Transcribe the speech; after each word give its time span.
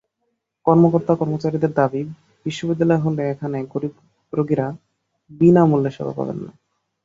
কর্মকর্তা-কর্মচারীদের 0.65 1.71
দাবি 1.73 2.01
বিশ্ববিদ্যালয় 2.45 3.01
হলে 3.05 3.21
এখানে 3.29 3.57
গরিব 3.73 3.93
রোগীরা 4.33 4.67
বিনা 5.31 5.63
মূল্যে 5.65 5.91
সেবা 5.95 6.13
পাবেন 6.17 6.37
না। 6.45 6.51